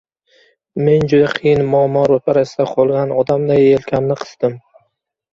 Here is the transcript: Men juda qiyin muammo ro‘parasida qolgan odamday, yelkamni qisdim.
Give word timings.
Men 0.85 1.03
juda 1.09 1.27
qiyin 1.33 1.59
muammo 1.73 2.05
ro‘parasida 2.11 2.65
qolgan 2.69 3.13
odamday, 3.17 3.61
yelkamni 3.65 4.17
qisdim. 4.23 4.57